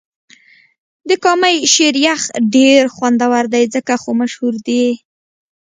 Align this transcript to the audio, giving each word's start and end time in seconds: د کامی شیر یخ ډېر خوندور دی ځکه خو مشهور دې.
د 1.09 1.11
کامی 1.23 1.55
شیر 1.73 1.95
یخ 2.07 2.21
ډېر 2.55 2.81
خوندور 2.95 3.43
دی 3.53 3.63
ځکه 3.75 3.93
خو 4.01 4.11
مشهور 4.21 4.55
دې. 4.67 4.85